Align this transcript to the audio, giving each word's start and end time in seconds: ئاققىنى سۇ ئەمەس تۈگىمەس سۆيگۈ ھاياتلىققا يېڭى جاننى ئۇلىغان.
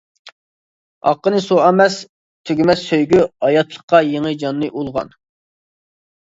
ئاققىنى 1.09 1.41
سۇ 1.47 1.57
ئەمەس 1.65 1.97
تۈگىمەس 2.51 2.81
سۆيگۈ 2.87 3.21
ھاياتلىققا 3.47 4.01
يېڭى 4.09 4.33
جاننى 4.45 4.73
ئۇلىغان. 4.73 5.15